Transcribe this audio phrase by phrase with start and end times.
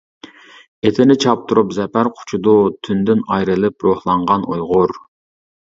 [0.87, 2.55] ئېتىنى چاپتۇرۇپ زەپەر قۇچىدۇ،
[2.87, 4.99] تۈندىن ئايرىلىپ روھلانغان ئۇيغۇر.